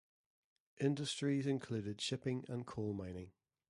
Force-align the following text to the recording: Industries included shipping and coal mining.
Industries 0.79 1.45
included 1.45 2.01
shipping 2.01 2.43
and 2.47 2.65
coal 2.65 2.91
mining. 2.91 3.33